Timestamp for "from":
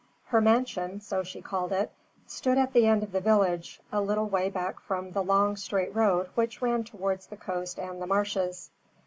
4.79-5.11